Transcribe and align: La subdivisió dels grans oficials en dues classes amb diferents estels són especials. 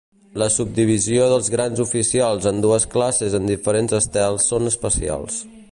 La 0.43 0.45
subdivisió 0.53 1.27
dels 1.33 1.49
grans 1.55 1.83
oficials 1.83 2.49
en 2.53 2.63
dues 2.67 2.89
classes 2.97 3.37
amb 3.41 3.53
diferents 3.55 3.97
estels 4.03 4.49
són 4.53 4.71
especials. 4.73 5.43